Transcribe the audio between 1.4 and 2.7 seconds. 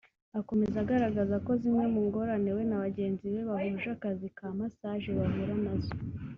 ko zimwe mu ngorane we